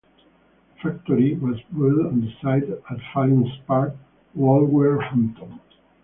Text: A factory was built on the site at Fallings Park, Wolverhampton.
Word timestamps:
A 0.03 0.81
factory 0.81 1.35
was 1.37 1.61
built 1.71 2.07
on 2.07 2.21
the 2.21 2.33
site 2.41 2.63
at 2.63 2.97
Fallings 3.13 3.55
Park, 3.67 3.93
Wolverhampton. 4.33 5.59